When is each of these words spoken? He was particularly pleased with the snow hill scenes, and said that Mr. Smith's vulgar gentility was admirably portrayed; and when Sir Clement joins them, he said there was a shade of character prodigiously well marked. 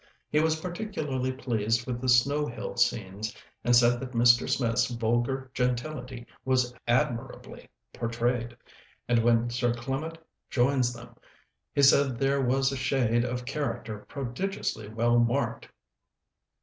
He 0.31 0.39
was 0.39 0.61
particularly 0.61 1.31
pleased 1.31 1.85
with 1.85 2.01
the 2.01 2.09
snow 2.09 2.47
hill 2.47 2.75
scenes, 2.75 3.35
and 3.63 3.75
said 3.75 3.99
that 3.99 4.13
Mr. 4.13 4.49
Smith's 4.49 4.87
vulgar 4.87 5.51
gentility 5.53 6.25
was 6.43 6.73
admirably 6.87 7.69
portrayed; 7.93 8.57
and 9.07 9.19
when 9.23 9.51
Sir 9.51 9.75
Clement 9.75 10.17
joins 10.49 10.91
them, 10.91 11.13
he 11.71 11.83
said 11.83 12.17
there 12.17 12.41
was 12.41 12.71
a 12.71 12.77
shade 12.77 13.23
of 13.23 13.45
character 13.45 13.99
prodigiously 14.09 14.87
well 14.87 15.19
marked. 15.19 15.69